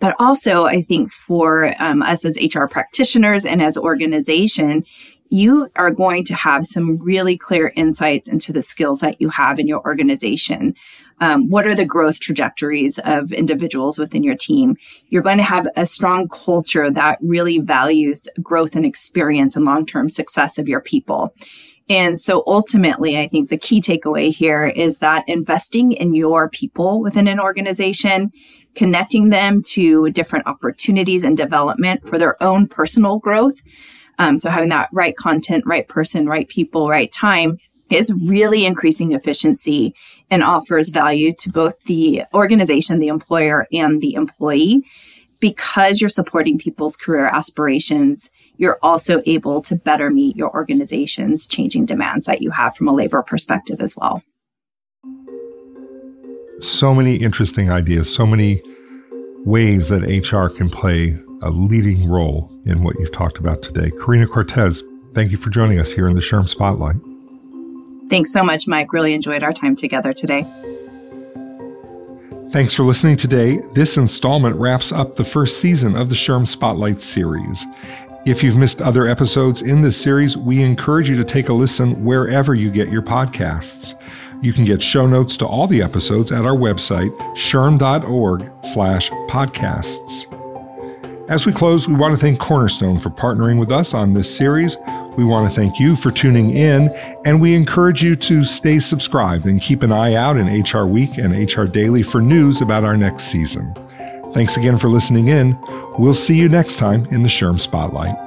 But 0.00 0.16
also, 0.18 0.64
I 0.64 0.80
think 0.80 1.12
for 1.12 1.74
um, 1.78 2.00
us 2.00 2.24
as 2.24 2.38
HR 2.38 2.64
practitioners 2.64 3.44
and 3.44 3.60
as 3.60 3.76
organization, 3.76 4.84
you 5.34 5.68
are 5.74 5.90
going 5.90 6.24
to 6.24 6.34
have 6.34 6.64
some 6.64 6.96
really 6.98 7.36
clear 7.36 7.72
insights 7.74 8.28
into 8.28 8.52
the 8.52 8.62
skills 8.62 9.00
that 9.00 9.20
you 9.20 9.28
have 9.28 9.58
in 9.58 9.66
your 9.66 9.84
organization 9.84 10.74
um, 11.20 11.48
what 11.48 11.66
are 11.66 11.74
the 11.74 11.84
growth 11.84 12.20
trajectories 12.20 12.98
of 13.04 13.32
individuals 13.32 13.98
within 13.98 14.22
your 14.22 14.36
team 14.36 14.76
you're 15.08 15.22
going 15.22 15.38
to 15.38 15.44
have 15.44 15.66
a 15.76 15.86
strong 15.86 16.28
culture 16.28 16.90
that 16.90 17.18
really 17.20 17.58
values 17.58 18.28
growth 18.42 18.76
and 18.76 18.86
experience 18.86 19.56
and 19.56 19.64
long-term 19.64 20.08
success 20.08 20.58
of 20.58 20.68
your 20.68 20.80
people 20.80 21.34
and 21.88 22.18
so 22.18 22.42
ultimately, 22.46 23.18
I 23.18 23.26
think 23.26 23.50
the 23.50 23.58
key 23.58 23.80
takeaway 23.80 24.34
here 24.34 24.64
is 24.64 25.00
that 25.00 25.24
investing 25.26 25.92
in 25.92 26.14
your 26.14 26.48
people 26.48 27.02
within 27.02 27.28
an 27.28 27.38
organization, 27.38 28.32
connecting 28.74 29.28
them 29.28 29.62
to 29.72 30.08
different 30.10 30.46
opportunities 30.46 31.24
and 31.24 31.36
development 31.36 32.08
for 32.08 32.18
their 32.18 32.42
own 32.42 32.68
personal 32.68 33.18
growth. 33.18 33.60
Um, 34.18 34.38
so 34.38 34.50
having 34.50 34.68
that 34.70 34.88
right 34.92 35.16
content, 35.16 35.64
right 35.66 35.86
person, 35.88 36.26
right 36.26 36.48
people, 36.48 36.88
right 36.88 37.10
time 37.12 37.58
is 37.90 38.18
really 38.24 38.64
increasing 38.64 39.12
efficiency 39.12 39.94
and 40.30 40.42
offers 40.42 40.88
value 40.88 41.32
to 41.32 41.50
both 41.50 41.82
the 41.84 42.24
organization, 42.32 42.98
the 42.98 43.08
employer, 43.08 43.66
and 43.72 44.00
the 44.00 44.14
employee. 44.14 44.84
Because 45.40 46.00
you're 46.00 46.10
supporting 46.10 46.58
people's 46.58 46.96
career 46.96 47.26
aspirations, 47.26 48.30
you're 48.56 48.78
also 48.82 49.20
able 49.26 49.60
to 49.62 49.76
better 49.76 50.08
meet 50.08 50.36
your 50.36 50.50
organization's 50.54 51.46
changing 51.46 51.86
demands 51.86 52.26
that 52.26 52.40
you 52.40 52.50
have 52.50 52.74
from 52.74 52.88
a 52.88 52.94
labor 52.94 53.22
perspective 53.22 53.80
as 53.80 53.96
well. 53.96 54.22
So 56.60 56.94
many 56.94 57.16
interesting 57.16 57.70
ideas, 57.70 58.12
so 58.14 58.24
many 58.24 58.62
ways 59.44 59.90
that 59.90 60.02
HR 60.02 60.54
can 60.54 60.70
play 60.70 61.18
a 61.44 61.50
leading 61.50 62.08
role 62.08 62.50
in 62.64 62.82
what 62.82 62.98
you've 62.98 63.12
talked 63.12 63.38
about 63.38 63.62
today. 63.62 63.90
Carina 63.98 64.26
Cortez, 64.26 64.82
thank 65.14 65.30
you 65.30 65.36
for 65.36 65.50
joining 65.50 65.78
us 65.78 65.92
here 65.92 66.08
in 66.08 66.14
the 66.14 66.22
SHRM 66.22 66.48
Spotlight. 66.48 66.96
Thanks 68.10 68.32
so 68.32 68.42
much, 68.42 68.66
Mike. 68.66 68.92
Really 68.92 69.14
enjoyed 69.14 69.42
our 69.42 69.52
time 69.52 69.76
together 69.76 70.12
today. 70.12 70.42
Thanks 72.50 72.72
for 72.72 72.84
listening 72.84 73.16
today. 73.16 73.58
This 73.72 73.96
installment 73.96 74.56
wraps 74.56 74.92
up 74.92 75.16
the 75.16 75.24
first 75.24 75.60
season 75.60 75.96
of 75.96 76.08
the 76.08 76.14
SHRM 76.14 76.46
Spotlight 76.46 77.00
series. 77.00 77.66
If 78.26 78.42
you've 78.42 78.56
missed 78.56 78.80
other 78.80 79.06
episodes 79.06 79.60
in 79.60 79.82
this 79.82 80.00
series, 80.00 80.36
we 80.36 80.62
encourage 80.62 81.10
you 81.10 81.16
to 81.16 81.24
take 81.24 81.50
a 81.50 81.52
listen 81.52 82.04
wherever 82.04 82.54
you 82.54 82.70
get 82.70 82.88
your 82.88 83.02
podcasts. 83.02 83.94
You 84.40 84.52
can 84.52 84.64
get 84.64 84.82
show 84.82 85.06
notes 85.06 85.36
to 85.38 85.46
all 85.46 85.66
the 85.66 85.82
episodes 85.82 86.32
at 86.32 86.44
our 86.44 86.56
website, 86.56 87.10
shrm.org 87.34 88.50
slash 88.62 89.10
podcasts. 89.28 90.43
As 91.28 91.46
we 91.46 91.52
close, 91.52 91.88
we 91.88 91.94
want 91.94 92.14
to 92.14 92.20
thank 92.20 92.38
Cornerstone 92.38 93.00
for 93.00 93.08
partnering 93.08 93.58
with 93.58 93.72
us 93.72 93.94
on 93.94 94.12
this 94.12 94.34
series. 94.34 94.76
We 95.16 95.24
want 95.24 95.48
to 95.48 95.58
thank 95.58 95.80
you 95.80 95.96
for 95.96 96.10
tuning 96.10 96.50
in, 96.50 96.90
and 97.24 97.40
we 97.40 97.54
encourage 97.54 98.02
you 98.02 98.14
to 98.16 98.44
stay 98.44 98.78
subscribed 98.78 99.46
and 99.46 99.58
keep 99.58 99.82
an 99.82 99.90
eye 99.90 100.14
out 100.14 100.36
in 100.36 100.62
HR 100.62 100.84
Week 100.84 101.16
and 101.16 101.32
HR 101.32 101.64
Daily 101.64 102.02
for 102.02 102.20
news 102.20 102.60
about 102.60 102.84
our 102.84 102.96
next 102.96 103.24
season. 103.24 103.74
Thanks 104.34 104.58
again 104.58 104.76
for 104.76 104.88
listening 104.88 105.28
in. 105.28 105.58
We'll 105.98 106.12
see 106.12 106.36
you 106.36 106.50
next 106.50 106.76
time 106.76 107.06
in 107.06 107.22
the 107.22 107.28
SHRM 107.28 107.58
Spotlight. 107.58 108.23